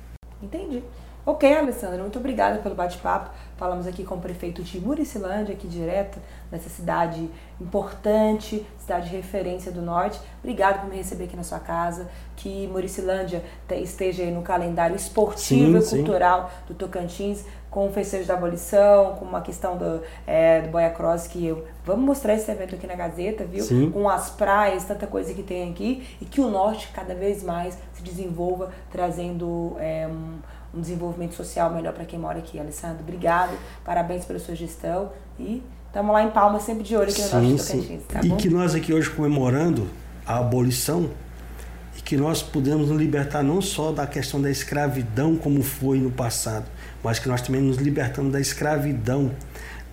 Entendi. 0.42 0.82
Ok, 1.24 1.56
Alessandra, 1.56 2.02
muito 2.02 2.18
obrigada 2.18 2.58
pelo 2.58 2.74
bate-papo. 2.74 3.30
Falamos 3.56 3.87
aqui 3.87 4.02
com 4.02 4.16
o 4.16 4.20
prefeito 4.20 4.62
de 4.62 4.80
Muricilândia, 4.80 5.54
aqui 5.54 5.68
direto, 5.68 6.18
nessa 6.50 6.68
cidade 6.68 7.30
importante, 7.61 8.66
cidade 8.78 9.11
de 9.11 9.16
referência 9.16 9.70
do 9.70 9.80
norte. 9.80 10.20
Obrigado 10.40 10.80
por 10.80 10.90
me 10.90 10.96
receber 10.96 11.25
aqui 11.25 11.37
na 11.37 11.44
sua 11.44 11.61
casa. 11.61 12.08
Que 12.34 12.66
Muricilândia 12.66 13.44
esteja 13.70 14.25
aí 14.25 14.32
no 14.32 14.42
calendário 14.42 14.96
esportivo 14.96 15.80
sim, 15.80 15.96
e 15.96 16.02
cultural 16.02 16.50
sim. 16.50 16.73
do 16.73 16.75
Tocantins, 16.75 17.44
com 17.70 17.87
o 17.87 17.92
festejo 17.92 18.26
da 18.26 18.34
abolição, 18.34 19.14
com 19.14 19.25
uma 19.25 19.40
questão 19.40 19.76
do, 19.76 20.02
é, 20.26 20.61
do 20.61 20.68
Boia 20.70 20.90
Cross, 20.90 21.28
que 21.28 21.46
eu. 21.46 21.64
Vamos 21.84 22.04
mostrar 22.04 22.34
esse 22.34 22.50
evento 22.50 22.75
aqui 22.75 22.88
na 22.88 22.96
Gazeta, 22.96 23.44
viu? 23.44 23.62
Sim. 23.62 23.90
Com 23.90 24.08
as 24.08 24.30
praias, 24.30 24.84
tanta 24.84 25.06
coisa 25.06 25.32
que 25.32 25.44
tem 25.44 25.70
aqui, 25.70 26.06
e 26.20 26.25
que 26.25 26.40
o 26.40 26.50
norte 26.50 26.88
cada 26.92 27.14
vez 27.14 27.42
mais 27.44 27.78
se 27.92 28.02
desenvolva, 28.02 28.73
trazendo. 28.90 29.76
É, 29.78 30.08
um, 30.08 30.38
um 30.74 30.80
desenvolvimento 30.80 31.34
social 31.34 31.72
melhor 31.72 31.92
para 31.92 32.04
quem 32.04 32.18
mora 32.18 32.38
aqui. 32.38 32.58
Alessandro, 32.58 32.98
obrigado, 33.00 33.56
parabéns 33.84 34.24
pela 34.24 34.38
sua 34.38 34.54
gestão 34.54 35.12
e 35.38 35.62
estamos 35.86 36.12
lá 36.12 36.22
em 36.22 36.30
Palma 36.30 36.58
sempre 36.60 36.82
de 36.82 36.96
olho 36.96 37.10
aqui 37.10 37.22
no 37.22 37.28
sim, 37.28 37.52
nosso 37.52 37.66
Tocantins. 37.66 38.02
Tá 38.08 38.20
e 38.22 38.30
que 38.30 38.50
nós 38.50 38.74
aqui 38.74 38.92
hoje 38.92 39.10
comemorando 39.10 39.88
a 40.26 40.38
abolição 40.38 41.10
e 41.96 42.02
que 42.02 42.16
nós 42.16 42.42
podemos 42.42 42.88
nos 42.88 42.98
libertar 42.98 43.42
não 43.42 43.62
só 43.62 43.92
da 43.92 44.06
questão 44.06 44.40
da 44.40 44.50
escravidão 44.50 45.36
como 45.36 45.62
foi 45.62 45.98
no 45.98 46.10
passado, 46.10 46.66
mas 47.02 47.18
que 47.18 47.28
nós 47.28 47.40
também 47.40 47.60
nos 47.60 47.76
libertamos 47.76 48.32
da 48.32 48.40
escravidão, 48.40 49.30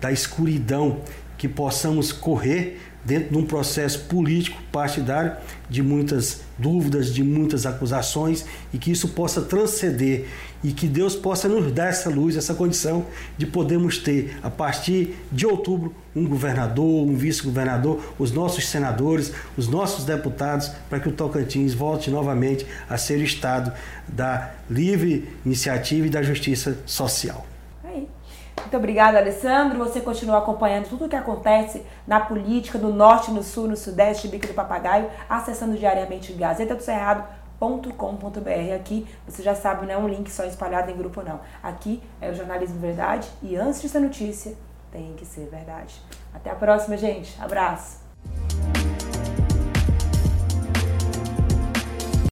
da 0.00 0.10
escuridão, 0.10 1.00
que 1.38 1.48
possamos 1.48 2.12
correr 2.12 2.80
dentro 3.04 3.30
de 3.30 3.38
um 3.38 3.44
processo 3.44 4.00
político 4.04 4.60
partidário 4.70 5.36
de 5.68 5.82
muitas 5.82 6.42
dúvidas, 6.58 7.12
de 7.12 7.22
muitas 7.24 7.66
acusações 7.66 8.44
e 8.72 8.78
que 8.78 8.90
isso 8.90 9.08
possa 9.08 9.42
transcender 9.42 10.26
e 10.62 10.72
que 10.72 10.86
Deus 10.86 11.16
possa 11.16 11.48
nos 11.48 11.72
dar 11.72 11.88
essa 11.88 12.08
luz, 12.08 12.36
essa 12.36 12.54
condição 12.54 13.06
de 13.36 13.46
podermos 13.46 13.98
ter 13.98 14.38
a 14.42 14.50
partir 14.50 15.16
de 15.30 15.44
outubro 15.44 15.94
um 16.14 16.26
governador, 16.26 17.06
um 17.06 17.16
vice-governador, 17.16 18.14
os 18.18 18.30
nossos 18.30 18.68
senadores, 18.68 19.32
os 19.56 19.66
nossos 19.66 20.04
deputados, 20.04 20.70
para 20.88 21.00
que 21.00 21.08
o 21.08 21.12
Tocantins 21.12 21.74
volte 21.74 22.10
novamente 22.10 22.66
a 22.88 22.98
ser 22.98 23.18
o 23.18 23.24
estado 23.24 23.72
da 24.06 24.52
livre 24.70 25.28
iniciativa 25.44 26.06
e 26.06 26.10
da 26.10 26.22
justiça 26.22 26.78
social. 26.84 27.51
Muito 28.62 28.76
obrigada, 28.76 29.18
Alessandro. 29.18 29.78
Você 29.78 30.00
continua 30.00 30.38
acompanhando 30.38 30.88
tudo 30.88 31.04
o 31.04 31.08
que 31.08 31.16
acontece 31.16 31.84
na 32.06 32.20
política, 32.20 32.78
no 32.78 32.92
norte, 32.92 33.30
no 33.30 33.42
sul, 33.42 33.68
no 33.68 33.76
sudeste, 33.76 34.28
Bico 34.28 34.46
do 34.46 34.54
Papagaio, 34.54 35.10
acessando 35.28 35.76
diariamente 35.76 36.32
Gazeta 36.32 36.74
do 36.74 36.82
Cerrado.com.br. 36.82 38.74
Aqui 38.74 39.06
você 39.26 39.42
já 39.42 39.54
sabe, 39.54 39.86
não 39.86 39.94
é 39.94 39.98
um 39.98 40.08
link 40.08 40.30
só 40.30 40.44
espalhado 40.44 40.90
em 40.90 40.96
grupo, 40.96 41.22
não. 41.22 41.40
Aqui 41.62 42.02
é 42.20 42.30
o 42.30 42.34
Jornalismo 42.34 42.80
Verdade 42.80 43.28
e 43.42 43.56
antes 43.56 43.82
de 43.82 43.88
ser 43.88 44.00
notícia, 44.00 44.56
tem 44.90 45.14
que 45.14 45.26
ser 45.26 45.48
verdade. 45.50 46.00
Até 46.32 46.50
a 46.50 46.54
próxima, 46.54 46.96
gente. 46.96 47.36
Abraço. 47.40 48.00